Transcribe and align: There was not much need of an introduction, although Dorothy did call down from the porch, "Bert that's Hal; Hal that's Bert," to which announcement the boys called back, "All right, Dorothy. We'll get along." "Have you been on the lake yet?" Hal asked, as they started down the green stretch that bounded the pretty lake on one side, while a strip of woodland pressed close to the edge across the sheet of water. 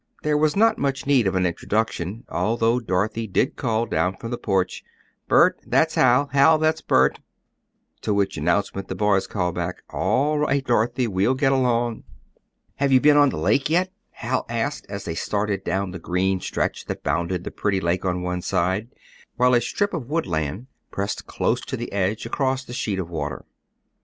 There 0.23 0.35
was 0.35 0.55
not 0.55 0.79
much 0.79 1.05
need 1.05 1.27
of 1.27 1.35
an 1.35 1.45
introduction, 1.45 2.23
although 2.27 2.79
Dorothy 2.79 3.27
did 3.27 3.55
call 3.55 3.85
down 3.85 4.15
from 4.17 4.31
the 4.31 4.37
porch, 4.39 4.83
"Bert 5.27 5.61
that's 5.67 5.93
Hal; 5.93 6.25
Hal 6.33 6.57
that's 6.57 6.81
Bert," 6.81 7.19
to 8.01 8.11
which 8.11 8.35
announcement 8.35 8.87
the 8.87 8.95
boys 8.95 9.27
called 9.27 9.53
back, 9.53 9.83
"All 9.91 10.39
right, 10.39 10.65
Dorothy. 10.65 11.05
We'll 11.05 11.35
get 11.35 11.51
along." 11.51 12.01
"Have 12.77 12.91
you 12.91 12.99
been 12.99 13.15
on 13.15 13.29
the 13.29 13.37
lake 13.37 13.69
yet?" 13.69 13.93
Hal 14.09 14.43
asked, 14.49 14.87
as 14.89 15.05
they 15.05 15.13
started 15.13 15.63
down 15.63 15.91
the 15.91 15.99
green 15.99 16.39
stretch 16.39 16.85
that 16.85 17.03
bounded 17.03 17.43
the 17.43 17.51
pretty 17.51 17.79
lake 17.79 18.03
on 18.03 18.23
one 18.23 18.41
side, 18.41 18.89
while 19.35 19.53
a 19.53 19.61
strip 19.61 19.93
of 19.93 20.09
woodland 20.09 20.65
pressed 20.89 21.27
close 21.27 21.61
to 21.61 21.77
the 21.77 21.91
edge 21.93 22.25
across 22.25 22.63
the 22.65 22.73
sheet 22.73 22.97
of 22.97 23.07
water. 23.11 23.45